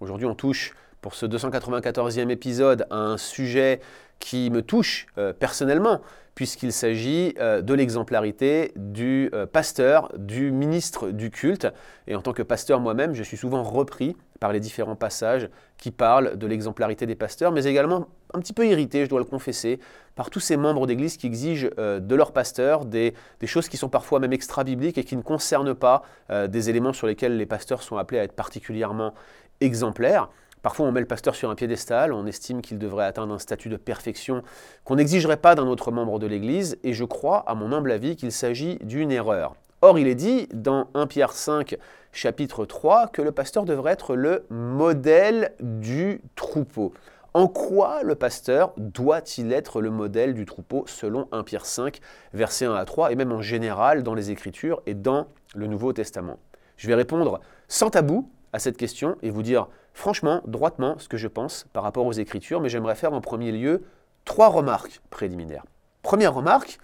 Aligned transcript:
Aujourd'hui, 0.00 0.26
on 0.26 0.34
touche 0.34 0.74
pour 1.04 1.14
ce 1.14 1.26
294e 1.26 2.30
épisode 2.30 2.86
un 2.90 3.18
sujet 3.18 3.80
qui 4.20 4.48
me 4.48 4.62
touche 4.62 5.04
euh, 5.18 5.34
personnellement, 5.34 6.00
puisqu'il 6.34 6.72
s'agit 6.72 7.34
euh, 7.38 7.60
de 7.60 7.74
l'exemplarité 7.74 8.72
du 8.74 9.28
euh, 9.34 9.44
pasteur, 9.44 10.10
du 10.16 10.50
ministre 10.50 11.10
du 11.10 11.30
culte. 11.30 11.66
Et 12.06 12.16
en 12.16 12.22
tant 12.22 12.32
que 12.32 12.42
pasteur 12.42 12.80
moi-même, 12.80 13.12
je 13.12 13.22
suis 13.22 13.36
souvent 13.36 13.62
repris 13.62 14.16
par 14.40 14.50
les 14.50 14.60
différents 14.60 14.96
passages 14.96 15.50
qui 15.76 15.90
parlent 15.90 16.38
de 16.38 16.46
l'exemplarité 16.46 17.04
des 17.04 17.16
pasteurs, 17.16 17.52
mais 17.52 17.64
également 17.64 18.08
un 18.32 18.40
petit 18.40 18.54
peu 18.54 18.66
irrité, 18.66 19.04
je 19.04 19.10
dois 19.10 19.20
le 19.20 19.26
confesser, 19.26 19.80
par 20.14 20.30
tous 20.30 20.40
ces 20.40 20.56
membres 20.56 20.86
d'Église 20.86 21.18
qui 21.18 21.26
exigent 21.26 21.68
de 21.76 22.14
leurs 22.14 22.32
pasteurs 22.32 22.86
des, 22.86 23.14
choses 23.44 23.68
qui 23.68 23.76
sont 23.76 23.90
parfois 23.90 24.20
même 24.20 24.32
extra-bibliques 24.32 24.96
et 24.96 25.04
qui 25.04 25.16
ne 25.16 25.22
concernent 25.22 25.74
pas 25.74 26.02
des 26.48 26.70
éléments 26.70 26.92
sur 26.92 27.06
lesquels 27.06 27.36
les 27.36 27.46
pasteurs 27.46 27.82
sont 27.82 27.96
appelés 27.96 28.18
à 28.18 28.24
être 28.24 28.32
particulièrement 28.32 29.14
exemplaires. 29.60 30.30
Parfois, 30.64 30.86
on 30.86 30.92
met 30.92 31.00
le 31.00 31.06
pasteur 31.06 31.34
sur 31.34 31.50
un 31.50 31.54
piédestal, 31.54 32.14
on 32.14 32.24
estime 32.24 32.62
qu'il 32.62 32.78
devrait 32.78 33.04
atteindre 33.04 33.34
un 33.34 33.38
statut 33.38 33.68
de 33.68 33.76
perfection 33.76 34.42
qu'on 34.84 34.96
n'exigerait 34.96 35.36
pas 35.36 35.54
d'un 35.54 35.66
autre 35.66 35.92
membre 35.92 36.18
de 36.18 36.26
l'Église, 36.26 36.78
et 36.82 36.94
je 36.94 37.04
crois, 37.04 37.44
à 37.46 37.54
mon 37.54 37.70
humble 37.70 37.92
avis, 37.92 38.16
qu'il 38.16 38.32
s'agit 38.32 38.76
d'une 38.76 39.12
erreur. 39.12 39.56
Or, 39.82 39.98
il 39.98 40.08
est 40.08 40.14
dit 40.14 40.48
dans 40.54 40.88
1 40.94 41.06
Pierre 41.06 41.32
5, 41.32 41.76
chapitre 42.12 42.64
3, 42.64 43.08
que 43.08 43.20
le 43.20 43.30
pasteur 43.30 43.66
devrait 43.66 43.92
être 43.92 44.16
le 44.16 44.46
modèle 44.48 45.52
du 45.60 46.22
troupeau. 46.34 46.94
En 47.34 47.46
quoi 47.46 48.02
le 48.02 48.14
pasteur 48.14 48.72
doit-il 48.78 49.52
être 49.52 49.82
le 49.82 49.90
modèle 49.90 50.32
du 50.32 50.46
troupeau 50.46 50.84
selon 50.86 51.28
1 51.30 51.42
Pierre 51.42 51.66
5, 51.66 52.00
versets 52.32 52.64
1 52.64 52.74
à 52.74 52.86
3, 52.86 53.12
et 53.12 53.16
même 53.16 53.32
en 53.32 53.42
général 53.42 54.02
dans 54.02 54.14
les 54.14 54.30
Écritures 54.30 54.80
et 54.86 54.94
dans 54.94 55.26
le 55.54 55.66
Nouveau 55.66 55.92
Testament? 55.92 56.38
Je 56.78 56.88
vais 56.88 56.94
répondre 56.94 57.40
sans 57.68 57.90
tabou 57.90 58.30
à 58.54 58.58
cette 58.58 58.78
question 58.78 59.16
et 59.20 59.28
vous 59.28 59.42
dire 59.42 59.68
franchement, 59.94 60.42
droitement, 60.46 60.98
ce 60.98 61.08
que 61.08 61.16
je 61.16 61.28
pense 61.28 61.66
par 61.72 61.82
rapport 61.82 62.04
aux 62.04 62.12
Écritures, 62.12 62.60
mais 62.60 62.68
j'aimerais 62.68 62.94
faire 62.96 63.14
en 63.14 63.20
premier 63.20 63.52
lieu 63.52 63.82
trois 64.24 64.48
remarques 64.48 65.00
préliminaires. 65.08 65.64
Première 66.02 66.34
remarque, 66.34 66.78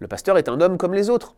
le 0.00 0.08
pasteur 0.08 0.36
est 0.38 0.48
un 0.48 0.60
homme 0.60 0.78
comme 0.78 0.94
les 0.94 1.10
autres. 1.10 1.36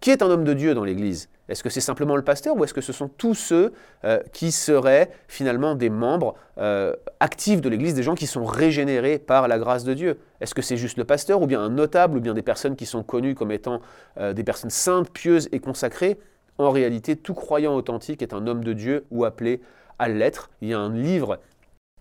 Qui 0.00 0.10
est 0.10 0.22
un 0.22 0.28
homme 0.28 0.44
de 0.44 0.52
Dieu 0.52 0.74
dans 0.74 0.84
l'Église? 0.84 1.30
Est-ce 1.48 1.62
que 1.62 1.70
c'est 1.70 1.80
simplement 1.80 2.16
le 2.16 2.22
pasteur 2.22 2.56
ou 2.56 2.64
est-ce 2.64 2.74
que 2.74 2.80
ce 2.80 2.92
sont 2.92 3.08
tous 3.08 3.34
ceux 3.34 3.72
euh, 4.04 4.18
qui 4.32 4.52
seraient 4.52 5.10
finalement 5.28 5.74
des 5.74 5.90
membres 5.90 6.34
euh, 6.58 6.94
actifs 7.20 7.60
de 7.60 7.68
l'Église, 7.68 7.94
des 7.94 8.02
gens 8.02 8.14
qui 8.14 8.26
sont 8.26 8.44
régénérés 8.44 9.18
par 9.18 9.48
la 9.48 9.58
grâce 9.58 9.84
de 9.84 9.94
Dieu? 9.94 10.18
Est-ce 10.40 10.54
que 10.54 10.62
c'est 10.62 10.76
juste 10.76 10.98
le 10.98 11.04
pasteur 11.04 11.42
ou 11.42 11.46
bien 11.46 11.60
un 11.60 11.70
notable 11.70 12.18
ou 12.18 12.20
bien 12.20 12.34
des 12.34 12.42
personnes 12.42 12.76
qui 12.76 12.86
sont 12.86 13.02
connues 13.02 13.34
comme 13.34 13.50
étant 13.50 13.80
euh, 14.18 14.32
des 14.32 14.44
personnes 14.44 14.70
saintes, 14.70 15.10
pieuses 15.10 15.48
et 15.52 15.60
consacrées? 15.60 16.18
En 16.58 16.70
réalité, 16.70 17.16
tout 17.16 17.34
croyant 17.34 17.74
authentique 17.74 18.22
est 18.22 18.32
un 18.32 18.46
homme 18.46 18.62
de 18.62 18.72
Dieu 18.72 19.04
ou 19.10 19.24
appelé 19.24 19.60
à 19.98 20.08
l'être. 20.08 20.50
Il 20.60 20.68
y 20.68 20.74
a 20.74 20.78
un 20.78 20.94
livre 20.94 21.38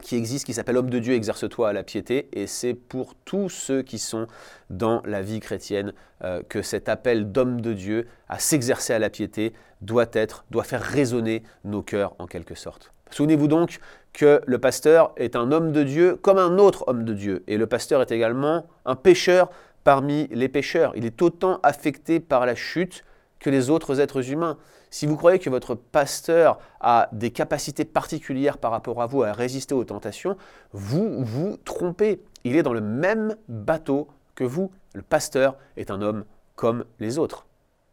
qui 0.02 0.16
existe 0.16 0.46
qui 0.46 0.54
s'appelle 0.54 0.78
Homme 0.78 0.90
de 0.90 1.00
Dieu, 1.00 1.14
exerce-toi 1.14 1.70
à 1.70 1.74
la 1.74 1.84
piété, 1.84 2.28
et 2.34 2.46
c'est 2.46 2.74
pour 2.74 3.16
tous 3.16 3.50
ceux 3.50 3.82
qui 3.82 4.00
sont 4.00 4.28
dans 4.70 5.02
la 5.06 5.22
vie 5.22 5.40
chrétienne 5.40 5.94
euh, 6.24 6.42
que 6.48 6.62
cet 6.62 6.90
appel 6.90 7.32
d'homme 7.32 7.62
de 7.62 7.74
Dieu 7.74 8.08
à 8.28 8.38
s'exercer 8.40 8.94
à 8.94 9.00
la 9.00 9.10
piété 9.10 9.54
doit 9.82 10.08
être, 10.14 10.46
doit 10.52 10.64
faire 10.64 10.82
résonner 10.82 11.44
nos 11.64 11.82
cœurs 11.82 12.16
en 12.20 12.28
quelque 12.28 12.56
sorte. 12.56 12.92
Souvenez-vous 13.12 13.48
donc 13.48 13.80
que 14.12 14.42
le 14.46 14.58
pasteur 14.58 15.14
est 15.18 15.36
un 15.36 15.52
homme 15.52 15.72
de 15.72 15.84
Dieu 15.84 16.16
comme 16.16 16.38
un 16.38 16.58
autre 16.58 16.84
homme 16.88 17.06
de 17.06 17.14
Dieu, 17.14 17.44
et 17.48 17.58
le 17.58 17.68
pasteur 17.68 18.02
est 18.02 18.12
également 18.12 18.68
un 18.86 18.96
pécheur 18.96 19.50
parmi 19.84 20.28
les 20.32 20.50
pécheurs. 20.50 20.94
Il 20.96 21.06
est 21.06 21.22
autant 21.22 21.60
affecté 21.64 22.20
par 22.20 22.46
la 22.46 22.56
chute 22.56 23.04
que 23.44 23.50
les 23.50 23.70
autres 23.70 24.00
êtres 24.00 24.32
humains. 24.32 24.58
Si 24.90 25.06
vous 25.06 25.18
croyez 25.18 25.38
que 25.38 25.50
votre 25.50 25.76
pasteur 25.76 26.60
a 26.80 27.10
des 27.12 27.30
capacités 27.30 27.86
particulières 27.86 28.58
par 28.58 28.72
rapport 28.72 29.02
à 29.02 29.06
vous 29.06 29.22
à 29.22 29.34
résister 29.34 29.76
aux 29.76 29.84
tentations, 29.84 30.38
vous 30.72 31.24
vous 31.24 31.58
trompez. 31.58 32.24
Il 32.46 32.56
est 32.56 32.64
dans 32.64 32.74
le 32.74 32.82
même 32.82 33.36
bateau 33.50 34.08
que 34.34 34.44
vous. 34.44 34.72
Le 34.94 35.02
pasteur 35.02 35.58
est 35.78 35.92
un 35.92 36.02
homme 36.02 36.24
comme 36.56 36.86
les 37.00 37.20
autres. 37.20 37.46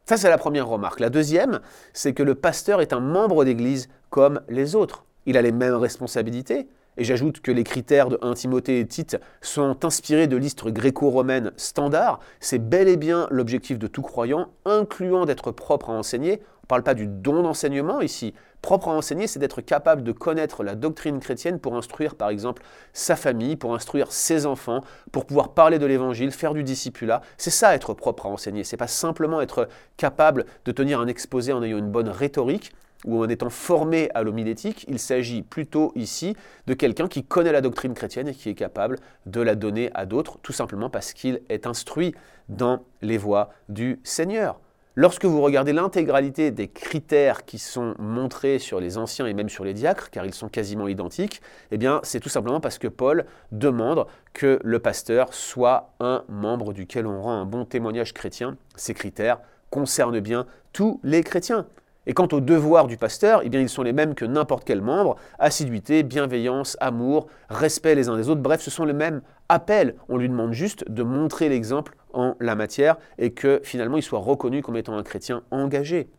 Ça, 0.06 0.16
c'est 0.16 0.30
la 0.30 0.38
première 0.38 0.68
remarque. 0.68 1.00
La 1.00 1.10
deuxième, 1.10 1.60
c'est 1.92 2.14
que 2.14 2.22
le 2.22 2.34
pasteur 2.34 2.80
est 2.80 2.92
un 2.92 3.00
membre 3.00 3.44
d'Église 3.44 3.88
comme 4.08 4.40
les 4.48 4.76
autres. 4.76 5.04
Il 5.26 5.36
a 5.36 5.42
les 5.42 5.52
mêmes 5.52 5.74
responsabilités, 5.74 6.68
et 6.96 7.04
j'ajoute 7.04 7.40
que 7.40 7.50
les 7.50 7.64
critères 7.64 8.08
de 8.08 8.18
1 8.22 8.34
Timothée 8.34 8.80
et 8.80 8.86
Tite 8.86 9.18
sont 9.40 9.84
inspirés 9.84 10.26
de 10.26 10.36
listes 10.36 10.66
gréco-romaines 10.66 11.52
standards. 11.56 12.20
C'est 12.40 12.58
bel 12.58 12.88
et 12.88 12.96
bien 12.96 13.26
l'objectif 13.30 13.78
de 13.78 13.86
tout 13.86 14.02
croyant, 14.02 14.48
incluant 14.64 15.24
d'être 15.24 15.50
propre 15.52 15.90
à 15.90 15.94
enseigner. 15.94 16.40
On 16.42 16.64
ne 16.64 16.68
parle 16.68 16.82
pas 16.82 16.94
du 16.94 17.06
don 17.06 17.42
d'enseignement 17.42 18.00
ici. 18.00 18.34
Propre 18.62 18.88
à 18.88 18.92
enseigner, 18.92 19.26
c'est 19.26 19.38
d'être 19.38 19.62
capable 19.62 20.02
de 20.02 20.12
connaître 20.12 20.62
la 20.62 20.74
doctrine 20.74 21.18
chrétienne 21.18 21.58
pour 21.58 21.76
instruire 21.76 22.14
par 22.14 22.28
exemple 22.28 22.62
sa 22.92 23.16
famille, 23.16 23.56
pour 23.56 23.74
instruire 23.74 24.12
ses 24.12 24.44
enfants, 24.44 24.82
pour 25.12 25.24
pouvoir 25.24 25.54
parler 25.54 25.78
de 25.78 25.86
l'évangile, 25.86 26.30
faire 26.30 26.52
du 26.52 26.62
discipulat. 26.62 27.22
C'est 27.38 27.50
ça 27.50 27.74
être 27.74 27.94
propre 27.94 28.26
à 28.26 28.28
enseigner. 28.28 28.62
C'est 28.64 28.76
pas 28.76 28.86
simplement 28.86 29.40
être 29.40 29.68
capable 29.96 30.44
de 30.66 30.72
tenir 30.72 31.00
un 31.00 31.06
exposé 31.06 31.52
en 31.52 31.62
ayant 31.62 31.78
une 31.78 31.90
bonne 31.90 32.08
rhétorique, 32.08 32.72
ou 33.04 33.22
en 33.22 33.28
étant 33.28 33.50
formé 33.50 34.10
à 34.14 34.22
l'homilétique, 34.22 34.84
il 34.88 34.98
s'agit 34.98 35.42
plutôt 35.42 35.92
ici 35.94 36.36
de 36.66 36.74
quelqu'un 36.74 37.08
qui 37.08 37.24
connaît 37.24 37.52
la 37.52 37.60
doctrine 37.60 37.94
chrétienne 37.94 38.28
et 38.28 38.34
qui 38.34 38.48
est 38.48 38.54
capable 38.54 38.98
de 39.26 39.40
la 39.40 39.54
donner 39.54 39.90
à 39.94 40.06
d'autres, 40.06 40.38
tout 40.42 40.52
simplement 40.52 40.90
parce 40.90 41.12
qu'il 41.12 41.40
est 41.48 41.66
instruit 41.66 42.14
dans 42.48 42.84
les 43.02 43.18
voies 43.18 43.50
du 43.68 44.00
Seigneur. 44.04 44.60
Lorsque 44.96 45.24
vous 45.24 45.40
regardez 45.40 45.72
l'intégralité 45.72 46.50
des 46.50 46.66
critères 46.66 47.44
qui 47.44 47.58
sont 47.58 47.94
montrés 47.98 48.58
sur 48.58 48.80
les 48.80 48.98
anciens 48.98 49.26
et 49.26 49.34
même 49.34 49.48
sur 49.48 49.64
les 49.64 49.72
diacres, 49.72 50.10
car 50.10 50.26
ils 50.26 50.34
sont 50.34 50.48
quasiment 50.48 50.88
identiques, 50.88 51.40
eh 51.70 51.78
bien 51.78 52.00
c'est 52.02 52.18
tout 52.18 52.28
simplement 52.28 52.60
parce 52.60 52.78
que 52.78 52.88
Paul 52.88 53.24
demande 53.52 54.06
que 54.32 54.58
le 54.64 54.78
pasteur 54.80 55.32
soit 55.32 55.94
un 56.00 56.24
membre 56.28 56.72
duquel 56.72 57.06
on 57.06 57.22
rend 57.22 57.32
un 57.32 57.46
bon 57.46 57.64
témoignage 57.64 58.12
chrétien. 58.12 58.56
Ces 58.74 58.92
critères 58.92 59.38
concernent 59.70 60.20
bien 60.20 60.44
tous 60.72 61.00
les 61.04 61.22
chrétiens. 61.22 61.66
Et 62.10 62.12
quant 62.12 62.26
aux 62.32 62.40
devoirs 62.40 62.88
du 62.88 62.96
pasteur, 62.96 63.42
eh 63.44 63.56
ils 63.56 63.68
sont 63.68 63.84
les 63.84 63.92
mêmes 63.92 64.16
que 64.16 64.24
n'importe 64.24 64.64
quel 64.64 64.80
membre. 64.80 65.14
Assiduité, 65.38 66.02
bienveillance, 66.02 66.76
amour, 66.80 67.28
respect 67.48 67.94
les 67.94 68.08
uns 68.08 68.16
des 68.16 68.28
autres. 68.28 68.40
Bref, 68.40 68.60
ce 68.60 68.68
sont 68.68 68.84
les 68.84 68.92
mêmes 68.92 69.22
appels. 69.48 69.94
On 70.08 70.16
lui 70.16 70.28
demande 70.28 70.52
juste 70.52 70.90
de 70.90 71.04
montrer 71.04 71.48
l'exemple 71.48 71.94
en 72.12 72.34
la 72.40 72.56
matière 72.56 72.96
et 73.18 73.30
que 73.30 73.60
finalement 73.62 73.96
il 73.96 74.02
soit 74.02 74.18
reconnu 74.18 74.60
comme 74.60 74.76
étant 74.76 74.98
un 74.98 75.04
chrétien 75.04 75.44
engagé 75.52 76.10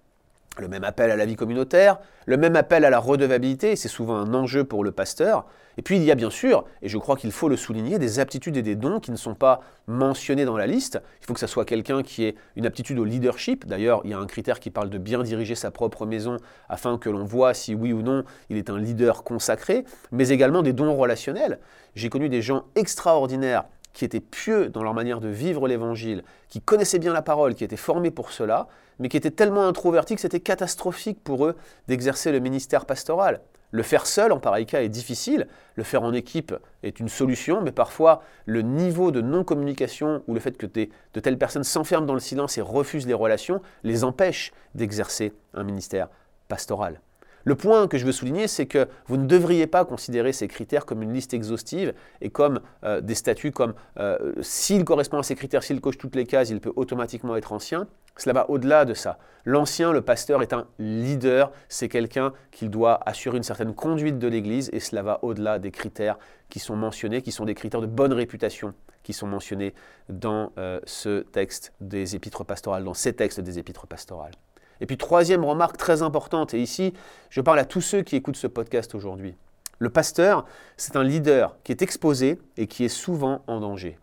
le 0.59 0.67
même 0.67 0.83
appel 0.83 1.11
à 1.11 1.15
la 1.15 1.25
vie 1.25 1.35
communautaire, 1.35 1.99
le 2.25 2.37
même 2.37 2.55
appel 2.55 2.83
à 2.83 2.89
la 2.89 2.99
redevabilité, 2.99 3.75
c'est 3.75 3.87
souvent 3.87 4.15
un 4.15 4.33
enjeu 4.33 4.63
pour 4.63 4.83
le 4.83 4.91
pasteur. 4.91 5.45
Et 5.77 5.81
puis 5.81 5.95
il 5.95 6.03
y 6.03 6.11
a 6.11 6.15
bien 6.15 6.29
sûr, 6.29 6.65
et 6.81 6.89
je 6.89 6.97
crois 6.97 7.15
qu'il 7.15 7.31
faut 7.31 7.47
le 7.47 7.55
souligner, 7.55 7.97
des 7.97 8.19
aptitudes 8.19 8.57
et 8.57 8.61
des 8.61 8.75
dons 8.75 8.99
qui 8.99 9.11
ne 9.11 9.15
sont 9.15 9.33
pas 9.33 9.61
mentionnés 9.87 10.43
dans 10.43 10.57
la 10.57 10.67
liste. 10.67 11.01
Il 11.21 11.25
faut 11.25 11.33
que 11.33 11.39
ça 11.39 11.47
soit 11.47 11.63
quelqu'un 11.63 12.03
qui 12.03 12.25
ait 12.25 12.35
une 12.57 12.65
aptitude 12.65 12.99
au 12.99 13.05
leadership. 13.05 13.65
D'ailleurs, 13.65 14.01
il 14.03 14.11
y 14.11 14.13
a 14.13 14.19
un 14.19 14.25
critère 14.25 14.59
qui 14.59 14.69
parle 14.69 14.89
de 14.89 14.97
bien 14.97 15.23
diriger 15.23 15.55
sa 15.55 15.71
propre 15.71 16.05
maison 16.05 16.37
afin 16.67 16.97
que 16.97 17.09
l'on 17.09 17.23
voit 17.23 17.53
si 17.53 17.73
oui 17.73 17.93
ou 17.93 18.01
non 18.01 18.23
il 18.49 18.57
est 18.57 18.69
un 18.69 18.77
leader 18.77 19.23
consacré, 19.23 19.85
mais 20.11 20.29
également 20.29 20.61
des 20.61 20.73
dons 20.73 20.95
relationnels. 20.95 21.59
J'ai 21.95 22.09
connu 22.09 22.27
des 22.27 22.41
gens 22.41 22.65
extraordinaires 22.75 23.63
qui 23.93 24.05
étaient 24.05 24.21
pieux 24.21 24.69
dans 24.69 24.83
leur 24.83 24.93
manière 24.93 25.19
de 25.19 25.27
vivre 25.27 25.67
l'évangile, 25.67 26.23
qui 26.47 26.61
connaissaient 26.61 26.99
bien 26.99 27.13
la 27.13 27.21
parole, 27.21 27.55
qui 27.55 27.63
étaient 27.63 27.75
formés 27.77 28.11
pour 28.11 28.31
cela, 28.31 28.67
mais 29.01 29.09
qui 29.09 29.17
étaient 29.17 29.31
tellement 29.31 29.67
introvertis 29.67 30.15
que 30.15 30.21
c'était 30.21 30.39
catastrophique 30.39 31.21
pour 31.23 31.45
eux 31.45 31.57
d'exercer 31.87 32.31
le 32.31 32.39
ministère 32.39 32.85
pastoral. 32.85 33.41
Le 33.71 33.83
faire 33.83 34.05
seul 34.05 34.31
en 34.31 34.39
pareil 34.39 34.65
cas 34.65 34.81
est 34.81 34.89
difficile, 34.89 35.47
le 35.75 35.83
faire 35.83 36.03
en 36.03 36.13
équipe 36.13 36.53
est 36.83 36.99
une 36.99 37.09
solution, 37.09 37.61
mais 37.61 37.71
parfois 37.71 38.21
le 38.45 38.61
niveau 38.61 39.11
de 39.11 39.21
non-communication 39.21 40.23
ou 40.27 40.33
le 40.33 40.39
fait 40.39 40.57
que 40.57 40.67
de 40.67 41.19
telles 41.19 41.37
personnes 41.37 41.63
s'enferment 41.63 42.05
dans 42.05 42.13
le 42.13 42.19
silence 42.19 42.57
et 42.57 42.61
refusent 42.61 43.07
les 43.07 43.13
relations 43.13 43.61
les 43.83 44.03
empêche 44.03 44.51
d'exercer 44.75 45.33
un 45.53 45.63
ministère 45.63 46.09
pastoral. 46.47 47.01
Le 47.43 47.55
point 47.55 47.87
que 47.87 47.97
je 47.97 48.05
veux 48.05 48.11
souligner, 48.11 48.47
c'est 48.47 48.65
que 48.65 48.87
vous 49.07 49.17
ne 49.17 49.25
devriez 49.25 49.67
pas 49.67 49.85
considérer 49.85 50.33
ces 50.33 50.47
critères 50.47 50.85
comme 50.85 51.01
une 51.01 51.13
liste 51.13 51.33
exhaustive 51.33 51.93
et 52.21 52.29
comme 52.29 52.61
euh, 52.83 53.01
des 53.01 53.15
statuts 53.15 53.51
comme 53.51 53.73
euh, 53.99 54.33
s'il 54.41 54.85
correspond 54.85 55.19
à 55.19 55.23
ces 55.23 55.35
critères, 55.35 55.63
s'il 55.63 55.81
coche 55.81 55.97
toutes 55.97 56.15
les 56.15 56.25
cases, 56.25 56.49
il 56.49 56.59
peut 56.59 56.73
automatiquement 56.75 57.35
être 57.35 57.51
ancien. 57.51 57.87
Cela 58.17 58.33
va 58.33 58.49
au-delà 58.49 58.85
de 58.85 58.93
ça. 58.93 59.17
L'ancien, 59.45 59.91
le 59.91 60.01
pasteur, 60.01 60.41
est 60.41 60.53
un 60.53 60.67
leader, 60.77 61.51
c'est 61.69 61.89
quelqu'un 61.89 62.33
qui 62.51 62.69
doit 62.69 62.99
assurer 63.05 63.37
une 63.37 63.43
certaine 63.43 63.73
conduite 63.73 64.19
de 64.19 64.27
l'Église 64.27 64.69
et 64.73 64.79
cela 64.79 65.01
va 65.01 65.19
au-delà 65.23 65.57
des 65.59 65.71
critères 65.71 66.19
qui 66.49 66.59
sont 66.59 66.75
mentionnés, 66.75 67.21
qui 67.21 67.31
sont 67.31 67.45
des 67.45 67.55
critères 67.55 67.81
de 67.81 67.87
bonne 67.87 68.13
réputation 68.13 68.73
qui 69.03 69.13
sont 69.13 69.27
mentionnés 69.27 69.73
dans 70.09 70.51
euh, 70.57 70.79
ce 70.85 71.21
texte 71.21 71.73
des 71.81 72.15
épîtres 72.15 72.43
pastorales, 72.43 72.83
dans 72.83 72.93
ces 72.93 73.13
textes 73.13 73.39
des 73.39 73.57
épîtres 73.59 73.87
pastorales. 73.87 74.33
Et 74.81 74.85
puis 74.85 74.97
troisième 74.97 75.45
remarque 75.45 75.77
très 75.77 76.01
importante, 76.01 76.53
et 76.53 76.61
ici 76.61 76.93
je 77.29 77.39
parle 77.39 77.59
à 77.59 77.65
tous 77.65 77.81
ceux 77.81 78.01
qui 78.01 78.17
écoutent 78.17 78.35
ce 78.35 78.47
podcast 78.47 78.93
aujourd'hui. 78.95 79.35
Le 79.79 79.89
pasteur, 79.89 80.45
c'est 80.75 80.95
un 80.95 81.03
leader 81.03 81.55
qui 81.63 81.71
est 81.71 81.81
exposé 81.81 82.39
et 82.57 82.67
qui 82.67 82.83
est 82.83 82.89
souvent 82.89 83.41
en 83.47 83.59
danger. 83.59 83.97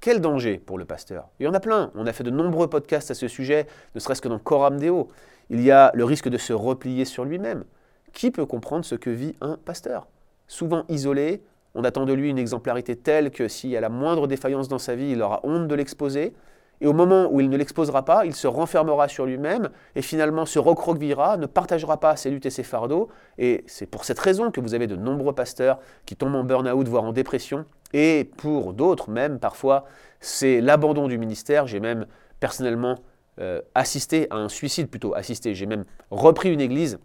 Quel 0.00 0.20
danger 0.20 0.58
pour 0.58 0.76
le 0.76 0.84
pasteur? 0.84 1.28
Il 1.40 1.44
y 1.44 1.48
en 1.48 1.54
a 1.54 1.60
plein. 1.60 1.90
On 1.94 2.06
a 2.06 2.12
fait 2.12 2.24
de 2.24 2.30
nombreux 2.30 2.68
podcasts 2.68 3.10
à 3.10 3.14
ce 3.14 3.26
sujet, 3.26 3.66
ne 3.94 4.00
serait-ce 4.00 4.20
que 4.20 4.28
dans 4.28 4.38
Coram 4.38 4.78
Deo. 4.78 5.08
Il 5.50 5.62
y 5.62 5.70
a 5.70 5.90
le 5.94 6.04
risque 6.04 6.28
de 6.28 6.36
se 6.36 6.52
replier 6.52 7.04
sur 7.04 7.24
lui-même. 7.24 7.64
Qui 8.12 8.30
peut 8.30 8.44
comprendre 8.44 8.84
ce 8.84 8.96
que 8.96 9.10
vit 9.10 9.34
un 9.40 9.56
pasteur? 9.56 10.06
Souvent 10.46 10.84
isolé, 10.88 11.42
on 11.74 11.84
attend 11.84 12.04
de 12.04 12.12
lui 12.12 12.28
une 12.28 12.38
exemplarité 12.38 12.96
telle 12.96 13.30
que 13.30 13.48
s'il 13.48 13.70
y 13.70 13.76
a 13.76 13.80
la 13.80 13.88
moindre 13.88 14.26
défaillance 14.26 14.68
dans 14.68 14.78
sa 14.78 14.94
vie, 14.94 15.10
il 15.10 15.22
aura 15.22 15.40
honte 15.42 15.68
de 15.68 15.74
l'exposer. 15.74 16.34
Et 16.80 16.86
au 16.86 16.92
moment 16.92 17.28
où 17.30 17.40
il 17.40 17.48
ne 17.48 17.56
l'exposera 17.56 18.04
pas, 18.04 18.26
il 18.26 18.34
se 18.34 18.46
renfermera 18.46 19.08
sur 19.08 19.26
lui-même 19.26 19.70
et 19.94 20.02
finalement 20.02 20.44
se 20.46 20.58
recroquevillera, 20.58 21.36
ne 21.36 21.46
partagera 21.46 21.98
pas 21.98 22.16
ses 22.16 22.30
luttes 22.30 22.46
et 22.46 22.50
ses 22.50 22.62
fardeaux. 22.62 23.08
Et 23.38 23.64
c'est 23.66 23.86
pour 23.86 24.04
cette 24.04 24.18
raison 24.18 24.50
que 24.50 24.60
vous 24.60 24.74
avez 24.74 24.86
de 24.86 24.96
nombreux 24.96 25.34
pasteurs 25.34 25.78
qui 26.06 26.16
tombent 26.16 26.34
en 26.34 26.44
burn-out, 26.44 26.88
voire 26.88 27.04
en 27.04 27.12
dépression. 27.12 27.64
Et 27.92 28.30
pour 28.36 28.72
d'autres, 28.72 29.10
même 29.10 29.38
parfois, 29.38 29.84
c'est 30.20 30.60
l'abandon 30.60 31.08
du 31.08 31.16
ministère. 31.16 31.66
J'ai 31.66 31.80
même 31.80 32.06
personnellement 32.40 32.98
euh, 33.40 33.62
assisté 33.74 34.26
à 34.30 34.36
un 34.36 34.48
suicide, 34.48 34.88
plutôt 34.88 35.14
assisté. 35.14 35.54
J'ai 35.54 35.66
même 35.66 35.84
repris 36.10 36.52
une 36.52 36.60
église 36.60 36.98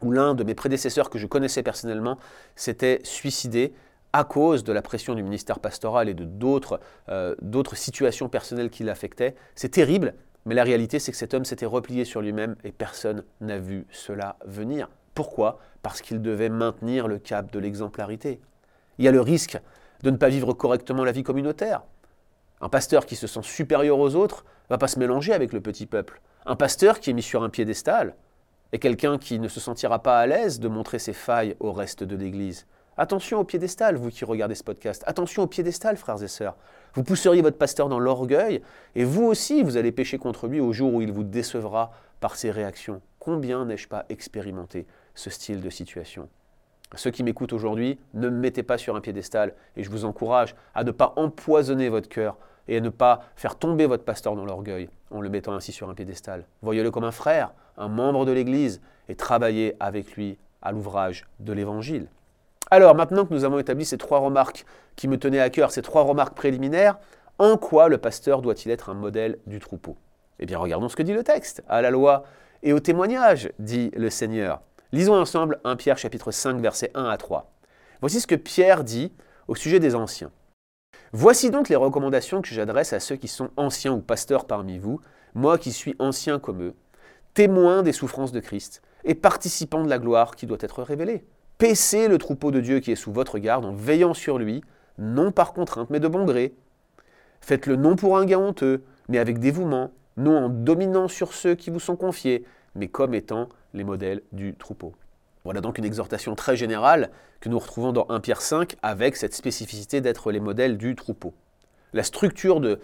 où 0.00 0.12
l'un 0.12 0.34
de 0.34 0.44
mes 0.44 0.54
prédécesseurs 0.54 1.10
que 1.10 1.18
je 1.18 1.26
connaissais 1.26 1.62
personnellement 1.62 2.18
s'était 2.56 3.00
suicidé 3.02 3.72
à 4.12 4.24
cause 4.24 4.64
de 4.64 4.72
la 4.72 4.82
pression 4.82 5.14
du 5.14 5.22
ministère 5.22 5.58
pastoral 5.58 6.08
et 6.08 6.14
de 6.14 6.28
euh, 7.08 7.34
d'autres 7.42 7.76
situations 7.76 8.28
personnelles 8.28 8.70
qui 8.70 8.82
l'affectaient. 8.82 9.34
C'est 9.54 9.70
terrible, 9.70 10.14
mais 10.46 10.54
la 10.54 10.64
réalité 10.64 10.98
c'est 10.98 11.12
que 11.12 11.18
cet 11.18 11.34
homme 11.34 11.44
s'était 11.44 11.66
replié 11.66 12.04
sur 12.04 12.20
lui-même 12.20 12.56
et 12.64 12.72
personne 12.72 13.24
n'a 13.40 13.58
vu 13.58 13.86
cela 13.90 14.36
venir. 14.46 14.88
Pourquoi? 15.14 15.58
Parce 15.82 16.00
qu'il 16.00 16.22
devait 16.22 16.48
maintenir 16.48 17.08
le 17.08 17.18
cap 17.18 17.52
de 17.52 17.58
l'exemplarité. 17.58 18.40
Il 18.98 19.04
y 19.04 19.08
a 19.08 19.12
le 19.12 19.20
risque 19.20 19.58
de 20.02 20.10
ne 20.10 20.16
pas 20.16 20.28
vivre 20.28 20.52
correctement 20.52 21.04
la 21.04 21.12
vie 21.12 21.22
communautaire. 21.22 21.82
Un 22.60 22.68
pasteur 22.68 23.06
qui 23.06 23.16
se 23.16 23.26
sent 23.26 23.42
supérieur 23.42 23.98
aux 23.98 24.14
autres 24.14 24.44
va 24.70 24.78
pas 24.78 24.88
se 24.88 24.98
mélanger 24.98 25.32
avec 25.32 25.52
le 25.52 25.60
petit 25.60 25.86
peuple. 25.86 26.20
Un 26.46 26.56
pasteur 26.56 27.00
qui 27.00 27.10
est 27.10 27.14
mis 27.14 27.22
sur 27.22 27.42
un 27.42 27.50
piédestal 27.50 28.14
est 28.72 28.78
quelqu'un 28.78 29.18
qui 29.18 29.38
ne 29.38 29.48
se 29.48 29.60
sentira 29.60 30.02
pas 30.02 30.18
à 30.18 30.26
l'aise 30.26 30.60
de 30.60 30.68
montrer 30.68 30.98
ses 30.98 31.12
failles 31.12 31.56
au 31.60 31.72
reste 31.72 32.04
de 32.04 32.16
l'Église. 32.16 32.66
Attention 33.00 33.38
au 33.38 33.44
piédestal, 33.44 33.94
vous 33.94 34.10
qui 34.10 34.24
regardez 34.24 34.56
ce 34.56 34.64
podcast. 34.64 35.04
Attention 35.06 35.44
au 35.44 35.46
piédestal, 35.46 35.96
frères 35.96 36.20
et 36.20 36.26
sœurs. 36.26 36.56
Vous 36.94 37.04
pousseriez 37.04 37.42
votre 37.42 37.56
pasteur 37.56 37.88
dans 37.88 38.00
l'orgueil, 38.00 38.60
et 38.96 39.04
vous 39.04 39.22
aussi, 39.22 39.62
vous 39.62 39.76
allez 39.76 39.92
pécher 39.92 40.18
contre 40.18 40.48
lui 40.48 40.58
au 40.58 40.72
jour 40.72 40.92
où 40.92 41.00
il 41.00 41.12
vous 41.12 41.22
décevra 41.22 41.92
par 42.18 42.34
ses 42.34 42.50
réactions. 42.50 43.00
Combien 43.20 43.66
n'ai-je 43.66 43.86
pas 43.86 44.04
expérimenté 44.08 44.84
ce 45.14 45.30
style 45.30 45.60
de 45.60 45.70
situation? 45.70 46.28
Ceux 46.96 47.12
qui 47.12 47.22
m'écoutent 47.22 47.52
aujourd'hui, 47.52 48.00
ne 48.14 48.30
me 48.30 48.36
mettez 48.36 48.64
pas 48.64 48.78
sur 48.78 48.96
un 48.96 49.00
piédestal, 49.00 49.54
et 49.76 49.84
je 49.84 49.90
vous 49.90 50.04
encourage 50.04 50.56
à 50.74 50.82
ne 50.82 50.90
pas 50.90 51.12
empoisonner 51.14 51.90
votre 51.90 52.08
cœur 52.08 52.36
et 52.66 52.78
à 52.78 52.80
ne 52.80 52.88
pas 52.88 53.22
faire 53.36 53.54
tomber 53.54 53.86
votre 53.86 54.04
pasteur 54.04 54.34
dans 54.34 54.44
l'orgueil 54.44 54.90
en 55.12 55.20
le 55.20 55.28
mettant 55.28 55.52
ainsi 55.52 55.70
sur 55.70 55.88
un 55.88 55.94
piédestal. 55.94 56.46
Voyez-le 56.62 56.90
comme 56.90 57.04
un 57.04 57.12
frère, 57.12 57.54
un 57.76 57.88
membre 57.88 58.26
de 58.26 58.32
l'Église, 58.32 58.80
et 59.08 59.14
travaillez 59.14 59.76
avec 59.78 60.16
lui 60.16 60.36
à 60.62 60.72
l'ouvrage 60.72 61.28
de 61.38 61.52
l'Évangile. 61.52 62.08
Alors, 62.70 62.94
maintenant 62.94 63.24
que 63.24 63.32
nous 63.32 63.44
avons 63.44 63.58
établi 63.58 63.84
ces 63.84 63.96
trois 63.96 64.18
remarques 64.18 64.66
qui 64.96 65.08
me 65.08 65.18
tenaient 65.18 65.40
à 65.40 65.48
cœur, 65.48 65.70
ces 65.70 65.82
trois 65.82 66.02
remarques 66.02 66.34
préliminaires, 66.34 66.98
en 67.38 67.56
quoi 67.56 67.88
le 67.88 67.98
pasteur 67.98 68.42
doit-il 68.42 68.70
être 68.70 68.90
un 68.90 68.94
modèle 68.94 69.38
du 69.46 69.58
troupeau? 69.58 69.96
Eh 70.38 70.46
bien, 70.46 70.58
regardons 70.58 70.88
ce 70.88 70.96
que 70.96 71.02
dit 71.02 71.14
le 71.14 71.22
texte. 71.22 71.62
À 71.68 71.80
la 71.80 71.90
loi 71.90 72.24
et 72.62 72.72
au 72.72 72.80
témoignage, 72.80 73.50
dit 73.58 73.90
le 73.96 74.10
Seigneur. 74.10 74.60
Lisons 74.92 75.14
ensemble 75.14 75.60
1 75.64 75.76
Pierre 75.76 75.98
chapitre 75.98 76.30
5 76.30 76.60
versets 76.60 76.90
1 76.94 77.04
à 77.04 77.16
3. 77.16 77.50
Voici 78.00 78.20
ce 78.20 78.26
que 78.26 78.34
Pierre 78.34 78.84
dit 78.84 79.12
au 79.46 79.54
sujet 79.54 79.80
des 79.80 79.94
anciens. 79.94 80.30
Voici 81.12 81.50
donc 81.50 81.68
les 81.68 81.76
recommandations 81.76 82.42
que 82.42 82.48
j'adresse 82.48 82.92
à 82.92 83.00
ceux 83.00 83.16
qui 83.16 83.28
sont 83.28 83.50
anciens 83.56 83.92
ou 83.92 84.00
pasteurs 84.00 84.46
parmi 84.46 84.78
vous, 84.78 85.00
moi 85.34 85.58
qui 85.58 85.72
suis 85.72 85.94
ancien 85.98 86.38
comme 86.38 86.62
eux, 86.62 86.74
témoin 87.34 87.82
des 87.82 87.92
souffrances 87.92 88.32
de 88.32 88.40
Christ 88.40 88.82
et 89.04 89.14
participant 89.14 89.82
de 89.82 89.88
la 89.88 89.98
gloire 89.98 90.36
qui 90.36 90.46
doit 90.46 90.58
être 90.60 90.82
révélée. 90.82 91.24
Paissez 91.58 92.06
le 92.06 92.18
troupeau 92.18 92.52
de 92.52 92.60
Dieu 92.60 92.78
qui 92.78 92.92
est 92.92 92.96
sous 92.96 93.12
votre 93.12 93.40
garde 93.40 93.64
en 93.64 93.72
veillant 93.72 94.14
sur 94.14 94.38
lui, 94.38 94.62
non 94.96 95.32
par 95.32 95.52
contrainte, 95.52 95.90
mais 95.90 95.98
de 95.98 96.06
bon 96.06 96.24
gré. 96.24 96.54
Faites-le 97.40 97.74
non 97.74 97.96
pour 97.96 98.16
un 98.16 98.24
gain 98.26 98.38
honteux, 98.38 98.84
mais 99.08 99.18
avec 99.18 99.40
dévouement, 99.40 99.90
non 100.16 100.36
en 100.36 100.48
dominant 100.50 101.08
sur 101.08 101.32
ceux 101.34 101.56
qui 101.56 101.70
vous 101.70 101.80
sont 101.80 101.96
confiés, 101.96 102.44
mais 102.76 102.86
comme 102.86 103.12
étant 103.12 103.48
les 103.74 103.82
modèles 103.82 104.22
du 104.30 104.54
troupeau. 104.54 104.92
Voilà 105.42 105.60
donc 105.60 105.78
une 105.78 105.84
exhortation 105.84 106.36
très 106.36 106.56
générale 106.56 107.10
que 107.40 107.48
nous 107.48 107.58
retrouvons 107.58 107.92
dans 107.92 108.06
1 108.08 108.20
Pierre 108.20 108.40
5 108.40 108.76
avec 108.82 109.16
cette 109.16 109.34
spécificité 109.34 110.00
d'être 110.00 110.30
les 110.30 110.40
modèles 110.40 110.78
du 110.78 110.94
troupeau. 110.94 111.34
La 111.92 112.04
structure 112.04 112.60
de, 112.60 112.80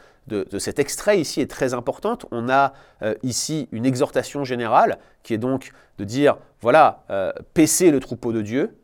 cet 0.59 0.79
extrait 0.79 1.21
ici 1.21 1.41
est 1.41 1.51
très 1.51 1.75
importante. 1.75 2.27
On 2.31 2.49
a 2.49 2.73
euh, 3.03 3.15
ici 3.23 3.69
une 3.71 3.85
exhortation 3.87 4.45
générale 4.45 4.99
qui 5.23 5.35
est 5.35 5.39
donc 5.39 5.73
de 5.99 6.05
dire, 6.05 6.39
voilà, 6.65 7.05
euh, 7.11 7.31
le 7.55 7.99
troupeau 7.99 8.33
de 8.33 8.41
Dieu, 8.41 8.75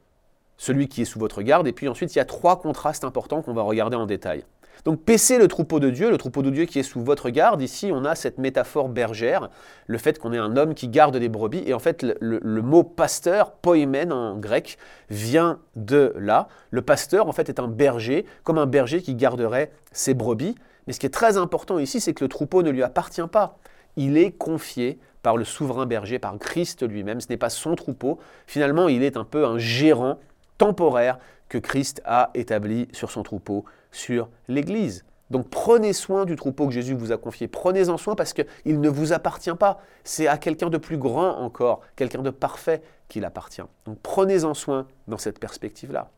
celui 0.59 0.87
qui 0.87 1.01
est 1.01 1.07
sous 1.07 1.19
votre 1.19 1.41
garde, 1.41 1.67
et 1.67 1.73
puis 1.73 1.89
ensuite 1.89 2.15
il 2.15 2.19
y 2.19 2.21
a 2.21 2.27
trois 2.27 2.61
contrastes 2.61 3.05
importants 3.05 3.41
qu'on 3.41 3.55
va 3.55 3.63
regarder 3.63 3.97
en 3.97 4.05
détail. 4.05 4.45
Donc 4.85 5.03
paissez 5.03 5.39
le 5.39 5.49
troupeau 5.49 5.81
de 5.81 5.89
Dieu, 5.89 6.11
le 6.11 6.19
troupeau 6.19 6.43
de 6.43 6.51
Dieu 6.51 6.67
qui 6.67 6.79
est 6.79 6.83
sous 6.83 7.03
votre 7.03 7.31
garde. 7.31 7.63
Ici, 7.63 7.91
on 7.91 8.05
a 8.05 8.15
cette 8.15 8.37
métaphore 8.37 8.91
bergère, 8.91 9.49
le 9.87 9.97
fait 9.97 10.19
qu'on 10.19 10.35
est 10.35 10.39
un 10.39 10.59
homme 10.59 10.75
qui 10.75 10.89
garde 10.89 11.17
des 11.17 11.31
brebis. 11.31 11.63
Et 11.65 11.73
en 11.73 11.79
fait, 11.79 12.03
le, 12.21 12.61
mot 12.61 12.83
pasteur, 12.83 13.53
poimen 13.53 14.13
en 14.13 14.37
grec, 14.37 14.77
vient 15.09 15.59
de 15.75 16.13
là. 16.19 16.49
Le 16.71 16.83
pasteur, 16.83 17.29
en 17.29 17.33
fait, 17.33 17.49
est 17.49 17.61
un 17.61 17.69
berger, 17.69 18.27
comme 18.45 18.59
un 18.59 18.67
berger 18.67 19.01
qui 19.01 19.15
garderait 19.15 19.73
ses 19.91 20.13
brebis. 20.13 20.55
Mais 20.87 20.93
ce 20.93 21.01
qui 21.01 21.07
est 21.07 21.15
très 21.15 21.39
important 21.39 21.79
ici, 21.79 21.99
c'est 21.99 22.13
que 22.13 22.25
le 22.25 22.29
troupeau 22.29 22.63
ne 22.63 22.69
lui 22.69 22.83
appartient 22.83 23.27
pas. 23.33 23.57
Il 23.97 24.19
est 24.19 24.33
confié 24.33 24.99
par 25.23 25.37
le 25.37 25.45
souverain 25.45 25.87
berger, 25.87 26.19
par 26.19 26.37
Christ 26.39 26.87
lui-même. 26.87 27.21
Ce 27.21 27.29
n'est 27.29 27.37
pas 27.37 27.51
son 27.51 27.75
troupeau. 27.75 28.19
Finalement, 28.47 28.89
il 28.89 29.03
est 29.03 29.17
un 29.17 29.25
peu 29.25 29.45
un 29.45 29.59
gérant 29.59 30.19
temporaire 30.59 31.19
que 31.49 31.59
Christ 31.59 32.01
a 32.05 32.31
établi 32.35 32.89
sur 32.93 33.11
son 33.11 33.23
troupeau, 33.23 33.65
sur 33.91 34.29
l'Église. 34.49 35.05
Donc 35.31 35.49
prenez 35.49 35.93
soin 35.93 36.25
du 36.25 36.35
troupeau 36.35 36.67
que 36.67 36.73
Jésus 36.73 36.95
vous 36.95 37.13
a 37.13 37.17
confié. 37.17 37.47
Prenez-en 37.47 37.97
soin 37.97 38.17
parce 38.17 38.33
qu'il 38.33 38.81
ne 38.81 38.89
vous 38.89 39.13
appartient 39.13 39.55
pas. 39.55 39.81
C'est 40.03 40.27
à 40.27 40.39
quelqu'un 40.39 40.71
de 40.71 40.79
plus 40.79 40.99
grand 40.99 41.39
encore, 41.39 41.81
quelqu'un 41.95 42.23
de 42.23 42.31
parfait 42.31 42.83
qu'il 43.09 43.25
appartient. 43.25 43.63
Donc 43.85 43.99
prenez-en 44.03 44.55
soin 44.55 44.87
dans 45.07 45.19
cette 45.19 45.39
perspective-là. 45.39 46.11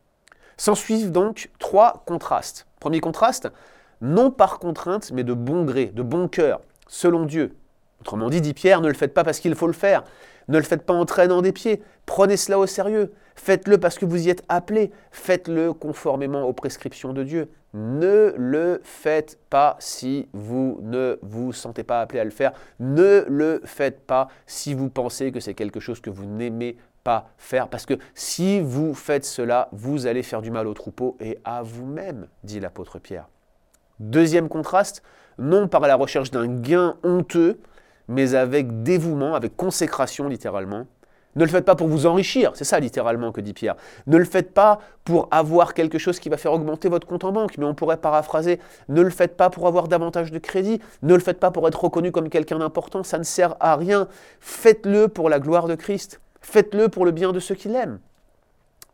S'en 0.57 0.75
suivent 0.75 1.11
donc 1.11 1.51
trois 1.59 2.03
contrastes. 2.05 2.67
Premier 2.79 3.01
contraste, 3.01 3.51
non 4.01 4.31
par 4.31 4.59
contrainte, 4.59 5.11
mais 5.11 5.23
de 5.23 5.33
bon 5.33 5.63
gré, 5.63 5.87
de 5.87 6.03
bon 6.03 6.27
cœur, 6.27 6.61
selon 6.87 7.25
Dieu. 7.25 7.55
Autrement 8.03 8.29
dit, 8.29 8.41
dit 8.41 8.53
Pierre, 8.53 8.81
ne 8.81 8.89
le 8.89 8.93
faites 8.95 9.13
pas 9.13 9.23
parce 9.23 9.39
qu'il 9.39 9.55
faut 9.55 9.65
le 9.65 9.71
faire. 9.71 10.03
Ne 10.49 10.57
le 10.57 10.63
faites 10.65 10.81
pas 10.81 10.93
en 10.93 11.05
traînant 11.05 11.41
des 11.41 11.53
pieds. 11.53 11.81
Prenez 12.05 12.35
cela 12.35 12.59
au 12.59 12.65
sérieux. 12.65 13.13
Faites-le 13.37 13.77
parce 13.77 13.97
que 13.97 14.05
vous 14.05 14.27
y 14.27 14.29
êtes 14.29 14.43
appelé. 14.49 14.91
Faites-le 15.11 15.71
conformément 15.71 16.43
aux 16.43 16.51
prescriptions 16.51 17.13
de 17.13 17.23
Dieu. 17.23 17.49
Ne 17.73 18.33
le 18.35 18.81
faites 18.83 19.39
pas 19.49 19.77
si 19.79 20.27
vous 20.33 20.79
ne 20.81 21.17
vous 21.21 21.53
sentez 21.53 21.85
pas 21.85 22.01
appelé 22.01 22.19
à 22.19 22.25
le 22.25 22.29
faire. 22.31 22.51
Ne 22.81 23.23
le 23.29 23.61
faites 23.63 24.01
pas 24.05 24.27
si 24.47 24.73
vous 24.73 24.89
pensez 24.89 25.31
que 25.31 25.39
c'est 25.39 25.53
quelque 25.53 25.79
chose 25.79 26.01
que 26.01 26.09
vous 26.09 26.25
n'aimez 26.25 26.75
pas 27.05 27.29
faire. 27.37 27.69
Parce 27.69 27.85
que 27.85 27.93
si 28.15 28.59
vous 28.59 28.93
faites 28.93 29.23
cela, 29.23 29.69
vous 29.71 30.07
allez 30.07 30.23
faire 30.23 30.41
du 30.41 30.51
mal 30.51 30.67
au 30.67 30.73
troupeau 30.73 31.15
et 31.21 31.39
à 31.45 31.63
vous-même, 31.63 32.27
dit 32.43 32.59
l'apôtre 32.59 32.99
Pierre. 32.99 33.29
Deuxième 34.01 34.49
contraste, 34.49 35.03
non 35.37 35.69
par 35.69 35.79
la 35.79 35.95
recherche 35.95 36.31
d'un 36.31 36.47
gain 36.47 36.97
honteux, 37.03 37.61
mais 38.07 38.35
avec 38.35 38.83
dévouement, 38.83 39.35
avec 39.35 39.55
consécration 39.55 40.27
littéralement. 40.27 40.85
Ne 41.35 41.45
le 41.45 41.49
faites 41.49 41.65
pas 41.65 41.75
pour 41.75 41.87
vous 41.87 42.05
enrichir, 42.05 42.51
c'est 42.53 42.63
ça 42.63 42.79
littéralement 42.79 43.31
que 43.31 43.41
dit 43.41 43.53
Pierre. 43.53 43.75
Ne 44.05 44.17
le 44.17 44.25
faites 44.25 44.53
pas 44.53 44.79
pour 45.03 45.27
avoir 45.31 45.73
quelque 45.73 45.97
chose 45.97 46.19
qui 46.19 46.29
va 46.29 46.37
faire 46.37 46.53
augmenter 46.53 46.89
votre 46.89 47.07
compte 47.07 47.23
en 47.23 47.31
banque, 47.31 47.57
mais 47.57 47.65
on 47.65 47.73
pourrait 47.73 47.97
paraphraser, 47.97 48.59
ne 48.87 49.01
le 49.01 49.09
faites 49.09 49.35
pas 49.35 49.49
pour 49.49 49.65
avoir 49.67 49.87
davantage 49.87 50.31
de 50.31 50.37
crédit, 50.37 50.79
ne 51.01 51.13
le 51.15 51.19
faites 51.19 51.39
pas 51.39 51.49
pour 51.49 51.67
être 51.67 51.83
reconnu 51.83 52.11
comme 52.11 52.29
quelqu'un 52.29 52.59
d'important, 52.59 53.03
ça 53.03 53.17
ne 53.17 53.23
sert 53.23 53.55
à 53.59 53.75
rien. 53.75 54.07
Faites-le 54.41 55.07
pour 55.07 55.29
la 55.29 55.39
gloire 55.39 55.67
de 55.67 55.75
Christ. 55.75 56.21
Faites-le 56.41 56.89
pour 56.89 57.03
le 57.03 57.11
bien 57.11 57.31
de 57.31 57.39
ceux 57.39 57.55
qui 57.55 57.67
l'aiment. 57.67 57.99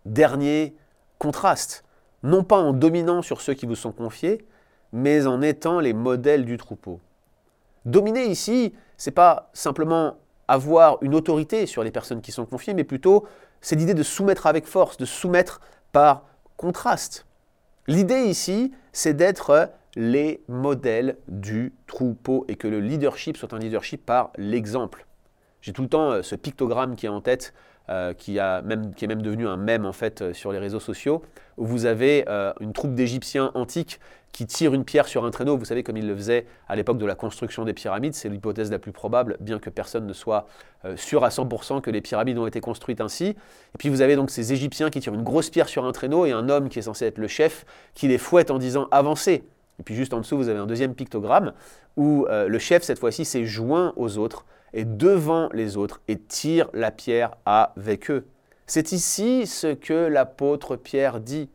Dernier 0.05 0.75
contraste, 1.17 1.83
non 2.23 2.43
pas 2.43 2.57
en 2.57 2.71
dominant 2.71 3.21
sur 3.21 3.41
ceux 3.41 3.53
qui 3.53 3.65
vous 3.65 3.75
sont 3.75 3.91
confiés, 3.91 4.45
mais 4.93 5.27
en 5.27 5.41
étant 5.41 5.81
les 5.81 5.93
modèles 5.93 6.45
du 6.45 6.57
troupeau. 6.57 7.01
Dominer 7.85 8.25
ici, 8.25 8.73
c'est 8.97 9.11
pas 9.11 9.49
simplement 9.53 10.17
avoir 10.47 10.97
une 11.01 11.15
autorité 11.15 11.65
sur 11.65 11.83
les 11.83 11.91
personnes 11.91 12.21
qui 12.21 12.31
sont 12.31 12.45
confiées, 12.45 12.73
mais 12.73 12.83
plutôt 12.83 13.25
c'est 13.61 13.75
l'idée 13.75 13.93
de 13.93 14.03
soumettre 14.03 14.47
avec 14.47 14.65
force, 14.65 14.97
de 14.97 15.05
soumettre 15.05 15.61
par 15.91 16.23
contraste. 16.57 17.25
L'idée 17.87 18.21
ici, 18.21 18.73
c'est 18.91 19.13
d'être 19.13 19.71
les 19.95 20.43
modèles 20.47 21.17
du 21.27 21.73
troupeau 21.87 22.45
et 22.47 22.55
que 22.55 22.67
le 22.67 22.79
leadership 22.79 23.37
soit 23.37 23.53
un 23.53 23.59
leadership 23.59 24.05
par 24.05 24.31
l'exemple. 24.37 25.05
J'ai 25.61 25.73
tout 25.73 25.81
le 25.81 25.89
temps 25.89 26.11
euh, 26.11 26.21
ce 26.21 26.35
pictogramme 26.35 26.95
qui 26.95 27.05
est 27.05 27.09
en 27.09 27.21
tête, 27.21 27.53
euh, 27.89 28.13
qui, 28.13 28.37
a 28.37 28.61
même, 28.61 28.93
qui 28.93 29.05
est 29.05 29.07
même 29.07 29.23
devenu 29.23 29.47
un 29.47 29.57
mème 29.57 29.83
en 29.83 29.93
fait 29.93 30.21
euh, 30.21 30.33
sur 30.33 30.51
les 30.51 30.59
réseaux 30.59 30.79
sociaux, 30.79 31.23
où 31.57 31.65
vous 31.65 31.85
avez 31.85 32.23
une 32.61 32.71
troupe 32.71 32.93
d'Égyptiens 32.93 33.51
antiques 33.53 33.99
qui 34.31 34.45
tirent 34.45 34.73
une 34.73 34.85
pierre 34.85 35.07
sur 35.07 35.25
un 35.25 35.31
traîneau, 35.31 35.57
vous 35.57 35.65
savez 35.65 35.83
comme 35.83 35.97
ils 35.97 36.07
le 36.07 36.15
faisaient 36.15 36.45
à 36.69 36.77
l'époque 36.77 36.97
de 36.99 37.05
la 37.05 37.15
construction 37.15 37.65
des 37.65 37.73
pyramides, 37.73 38.13
c'est 38.13 38.29
l'hypothèse 38.29 38.71
la 38.71 38.79
plus 38.79 38.93
probable, 38.93 39.35
bien 39.41 39.59
que 39.59 39.69
personne 39.69 40.07
ne 40.07 40.13
soit 40.13 40.47
sûr 40.95 41.25
à 41.25 41.29
100% 41.29 41.81
que 41.81 41.91
les 41.91 41.99
pyramides 41.99 42.37
ont 42.37 42.47
été 42.47 42.61
construites 42.61 43.01
ainsi. 43.01 43.25
Et 43.25 43.77
puis 43.77 43.89
vous 43.89 43.99
avez 43.99 44.15
donc 44.15 44.29
ces 44.29 44.53
Égyptiens 44.53 44.89
qui 44.89 45.01
tirent 45.01 45.15
une 45.15 45.23
grosse 45.23 45.49
pierre 45.49 45.67
sur 45.67 45.83
un 45.83 45.91
traîneau 45.91 46.25
et 46.25 46.31
un 46.31 46.47
homme 46.47 46.69
qui 46.69 46.79
est 46.79 46.83
censé 46.83 47.05
être 47.05 47.17
le 47.17 47.27
chef 47.27 47.65
qui 47.93 48.07
les 48.07 48.17
fouette 48.17 48.51
en 48.51 48.57
disant 48.57 48.87
avancez. 48.91 49.43
Et 49.79 49.83
puis 49.83 49.95
juste 49.95 50.13
en 50.13 50.19
dessous, 50.19 50.37
vous 50.37 50.47
avez 50.47 50.59
un 50.59 50.67
deuxième 50.67 50.95
pictogramme 50.95 51.51
où 51.97 52.25
le 52.29 52.59
chef, 52.59 52.83
cette 52.83 52.99
fois-ci, 52.99 53.25
s'est 53.25 53.43
joint 53.43 53.91
aux 53.97 54.17
autres 54.17 54.45
et 54.73 54.85
devant 54.85 55.49
les 55.53 55.77
autres 55.77 56.01
et 56.07 56.17
tire 56.17 56.69
la 56.73 56.91
pierre 56.91 57.35
avec 57.45 58.11
eux. 58.11 58.25
C'est 58.67 58.91
ici 58.91 59.47
ce 59.47 59.73
que 59.73 59.93
l'apôtre 59.93 60.75
Pierre 60.75 61.19
dit. 61.19 61.49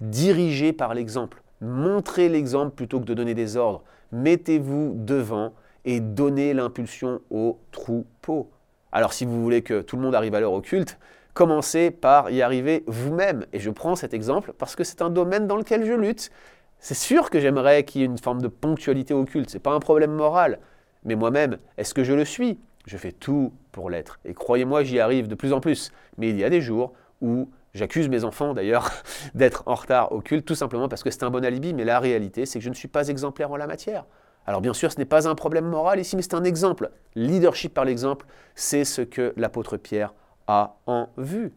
Dirigez 0.00 0.72
par 0.72 0.94
l'exemple. 0.94 1.42
Montrez 1.60 2.28
l'exemple 2.28 2.74
plutôt 2.74 3.00
que 3.00 3.06
de 3.06 3.14
donner 3.14 3.34
des 3.34 3.56
ordres. 3.56 3.82
Mettez-vous 4.12 4.92
devant 4.94 5.54
et 5.84 6.00
donnez 6.00 6.54
l'impulsion 6.54 7.20
au 7.30 7.58
troupeau. 7.72 8.50
Alors 8.92 9.12
si 9.12 9.24
vous 9.24 9.42
voulez 9.42 9.62
que 9.62 9.80
tout 9.80 9.96
le 9.96 10.02
monde 10.02 10.14
arrive 10.14 10.34
à 10.34 10.40
l'heure 10.40 10.52
au 10.52 10.60
culte, 10.60 10.98
commencez 11.34 11.90
par 11.90 12.30
y 12.30 12.42
arriver 12.42 12.84
vous-même. 12.86 13.46
Et 13.52 13.60
je 13.60 13.70
prends 13.70 13.96
cet 13.96 14.14
exemple 14.14 14.52
parce 14.56 14.76
que 14.76 14.84
c'est 14.84 15.02
un 15.02 15.10
domaine 15.10 15.46
dans 15.46 15.56
lequel 15.56 15.84
je 15.84 15.92
lutte. 15.92 16.30
C'est 16.78 16.94
sûr 16.94 17.30
que 17.30 17.40
j'aimerais 17.40 17.84
qu'il 17.84 18.02
y 18.02 18.04
ait 18.04 18.08
une 18.08 18.18
forme 18.18 18.40
de 18.40 18.48
ponctualité 18.48 19.14
au 19.14 19.24
culte, 19.24 19.50
ce 19.50 19.56
n'est 19.56 19.62
pas 19.62 19.72
un 19.72 19.80
problème 19.80 20.12
moral. 20.12 20.58
Mais 21.04 21.14
moi-même, 21.14 21.58
est-ce 21.76 21.94
que 21.94 22.04
je 22.04 22.12
le 22.12 22.24
suis? 22.24 22.58
Je 22.86 22.96
fais 22.96 23.12
tout 23.12 23.52
pour 23.72 23.90
l'être. 23.90 24.18
Et 24.24 24.34
croyez-moi, 24.34 24.82
j'y 24.82 24.98
arrive 25.00 25.28
de 25.28 25.34
plus 25.34 25.52
en 25.52 25.60
plus. 25.60 25.92
Mais 26.16 26.30
il 26.30 26.38
y 26.38 26.44
a 26.44 26.50
des 26.50 26.60
jours 26.60 26.92
où 27.20 27.50
j'accuse 27.74 28.08
mes 28.08 28.24
enfants 28.24 28.54
d'ailleurs 28.54 28.90
d'être 29.34 29.62
en 29.66 29.74
retard 29.74 30.12
au 30.12 30.20
culte, 30.20 30.46
tout 30.46 30.54
simplement 30.54 30.88
parce 30.88 31.02
que 31.02 31.10
c'est 31.10 31.22
un 31.22 31.30
bon 31.30 31.44
alibi. 31.44 31.74
Mais 31.74 31.84
la 31.84 32.00
réalité, 32.00 32.46
c'est 32.46 32.58
que 32.58 32.64
je 32.64 32.70
ne 32.70 32.74
suis 32.74 32.88
pas 32.88 33.08
exemplaire 33.08 33.50
en 33.50 33.56
la 33.56 33.66
matière. 33.66 34.04
Alors 34.46 34.62
bien 34.62 34.72
sûr, 34.72 34.90
ce 34.90 34.96
n'est 34.96 35.04
pas 35.04 35.28
un 35.28 35.34
problème 35.34 35.66
moral 35.66 36.00
ici, 36.00 36.16
mais 36.16 36.22
c'est 36.22 36.34
un 36.34 36.44
exemple. 36.44 36.90
Leadership 37.14 37.74
par 37.74 37.84
l'exemple, 37.84 38.24
c'est 38.54 38.84
ce 38.84 39.02
que 39.02 39.34
l'apôtre 39.36 39.76
Pierre 39.76 40.14
a 40.46 40.76
en 40.86 41.10
vue. 41.18 41.52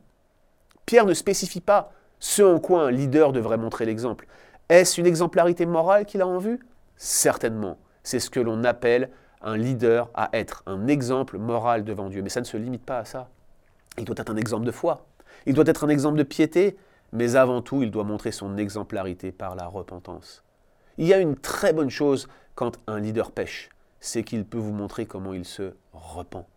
Pierre 0.85 1.05
ne 1.05 1.13
spécifie 1.13 1.61
pas 1.61 1.93
ce 2.19 2.41
en 2.41 2.59
quoi 2.59 2.83
un 2.83 2.91
leader 2.91 3.31
devrait 3.31 3.57
montrer 3.57 3.85
l'exemple. 3.85 4.27
Est-ce 4.67 4.99
une 4.99 5.07
exemplarité 5.07 5.65
morale 5.65 6.05
qu'il 6.05 6.21
a 6.21 6.27
en 6.27 6.37
vue? 6.37 6.59
Certainement. 6.97 7.77
C'est 8.03 8.19
ce 8.19 8.29
que 8.29 8.41
l'on 8.41 8.65
appelle 8.65 9.09
un 9.43 9.57
leader 9.57 10.09
à 10.13 10.29
être, 10.33 10.63
un 10.65 10.87
exemple 10.87 11.37
moral 11.37 11.83
devant 11.83 12.09
Dieu. 12.09 12.21
Mais 12.21 12.29
ça 12.29 12.41
ne 12.41 12.45
se 12.45 12.57
limite 12.57 12.85
pas 12.85 12.99
à 12.99 13.05
ça. 13.05 13.29
Il 13.97 14.05
doit 14.05 14.15
être 14.17 14.31
un 14.31 14.37
exemple 14.37 14.65
de 14.65 14.71
foi, 14.71 15.05
il 15.45 15.53
doit 15.53 15.65
être 15.67 15.83
un 15.83 15.89
exemple 15.89 16.17
de 16.17 16.23
piété, 16.23 16.77
mais 17.11 17.35
avant 17.35 17.61
tout, 17.61 17.83
il 17.83 17.91
doit 17.91 18.03
montrer 18.03 18.31
son 18.31 18.57
exemplarité 18.57 19.31
par 19.31 19.55
la 19.55 19.67
repentance. 19.67 20.43
Il 20.97 21.07
y 21.07 21.13
a 21.13 21.19
une 21.19 21.35
très 21.35 21.73
bonne 21.73 21.89
chose 21.89 22.27
quand 22.55 22.79
un 22.87 22.99
leader 22.99 23.31
pêche, 23.31 23.69
c'est 23.99 24.23
qu'il 24.23 24.45
peut 24.45 24.57
vous 24.57 24.71
montrer 24.71 25.05
comment 25.05 25.33
il 25.33 25.45
se 25.45 25.73
repent. 25.93 26.47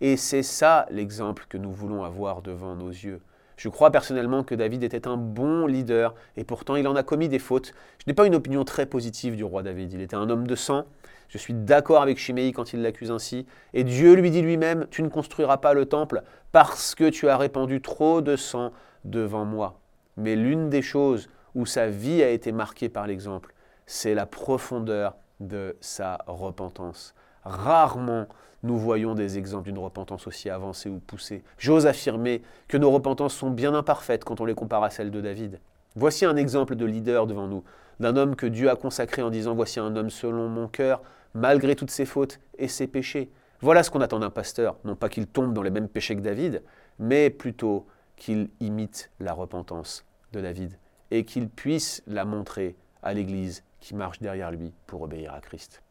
Et 0.00 0.16
c'est 0.16 0.42
ça 0.42 0.86
l'exemple 0.90 1.46
que 1.48 1.56
nous 1.56 1.72
voulons 1.72 2.04
avoir 2.04 2.42
devant 2.42 2.74
nos 2.76 2.90
yeux. 2.90 3.20
Je 3.56 3.68
crois 3.68 3.90
personnellement 3.90 4.42
que 4.42 4.54
David 4.54 4.82
était 4.82 5.06
un 5.06 5.16
bon 5.16 5.66
leader 5.66 6.14
et 6.36 6.44
pourtant 6.44 6.76
il 6.76 6.88
en 6.88 6.96
a 6.96 7.02
commis 7.02 7.28
des 7.28 7.38
fautes. 7.38 7.72
Je 7.98 8.04
n'ai 8.06 8.14
pas 8.14 8.26
une 8.26 8.34
opinion 8.34 8.64
très 8.64 8.86
positive 8.86 9.36
du 9.36 9.44
roi 9.44 9.62
David. 9.62 9.92
Il 9.92 10.00
était 10.00 10.16
un 10.16 10.28
homme 10.28 10.46
de 10.46 10.56
sang. 10.56 10.86
Je 11.34 11.38
suis 11.38 11.52
d'accord 11.52 12.00
avec 12.00 12.16
Chiméi 12.16 12.52
quand 12.52 12.74
il 12.74 12.82
l'accuse 12.82 13.10
ainsi. 13.10 13.44
Et 13.72 13.82
Dieu 13.82 14.14
lui 14.14 14.30
dit 14.30 14.40
lui-même, 14.40 14.86
tu 14.92 15.02
ne 15.02 15.08
construiras 15.08 15.56
pas 15.56 15.74
le 15.74 15.84
temple 15.84 16.22
parce 16.52 16.94
que 16.94 17.10
tu 17.10 17.28
as 17.28 17.36
répandu 17.36 17.80
trop 17.80 18.20
de 18.20 18.36
sang 18.36 18.70
devant 19.02 19.44
moi. 19.44 19.80
Mais 20.16 20.36
l'une 20.36 20.70
des 20.70 20.80
choses 20.80 21.28
où 21.56 21.66
sa 21.66 21.88
vie 21.88 22.22
a 22.22 22.30
été 22.30 22.52
marquée 22.52 22.88
par 22.88 23.08
l'exemple, 23.08 23.52
c'est 23.84 24.14
la 24.14 24.26
profondeur 24.26 25.16
de 25.40 25.76
sa 25.80 26.18
repentance. 26.28 27.16
Rarement 27.42 28.28
nous 28.62 28.78
voyons 28.78 29.16
des 29.16 29.36
exemples 29.36 29.64
d'une 29.64 29.78
repentance 29.78 30.28
aussi 30.28 30.48
avancée 30.48 30.88
ou 30.88 31.00
poussée. 31.00 31.42
J'ose 31.58 31.88
affirmer 31.88 32.42
que 32.68 32.76
nos 32.76 32.92
repentances 32.92 33.34
sont 33.34 33.50
bien 33.50 33.74
imparfaites 33.74 34.24
quand 34.24 34.40
on 34.40 34.44
les 34.44 34.54
compare 34.54 34.84
à 34.84 34.90
celles 34.90 35.10
de 35.10 35.20
David. 35.20 35.58
Voici 35.96 36.24
un 36.24 36.34
exemple 36.34 36.74
de 36.74 36.84
leader 36.84 37.28
devant 37.28 37.46
nous, 37.46 37.62
d'un 38.00 38.16
homme 38.16 38.34
que 38.34 38.46
Dieu 38.46 38.68
a 38.68 38.74
consacré 38.74 39.22
en 39.22 39.30
disant 39.30 39.54
Voici 39.54 39.78
un 39.78 39.94
homme 39.94 40.10
selon 40.10 40.48
mon 40.48 40.66
cœur, 40.66 41.02
malgré 41.34 41.76
toutes 41.76 41.92
ses 41.92 42.04
fautes 42.04 42.40
et 42.58 42.66
ses 42.66 42.88
péchés. 42.88 43.30
Voilà 43.60 43.84
ce 43.84 43.92
qu'on 43.92 44.00
attend 44.00 44.18
d'un 44.18 44.30
pasteur, 44.30 44.76
non 44.84 44.96
pas 44.96 45.08
qu'il 45.08 45.28
tombe 45.28 45.54
dans 45.54 45.62
les 45.62 45.70
mêmes 45.70 45.88
péchés 45.88 46.16
que 46.16 46.20
David, 46.20 46.64
mais 46.98 47.30
plutôt 47.30 47.86
qu'il 48.16 48.50
imite 48.58 49.12
la 49.20 49.32
repentance 49.32 50.04
de 50.32 50.40
David 50.40 50.76
et 51.12 51.24
qu'il 51.24 51.48
puisse 51.48 52.02
la 52.08 52.24
montrer 52.24 52.74
à 53.04 53.14
l'Église 53.14 53.62
qui 53.78 53.94
marche 53.94 54.18
derrière 54.20 54.50
lui 54.50 54.72
pour 54.88 55.02
obéir 55.02 55.32
à 55.32 55.40
Christ. 55.40 55.83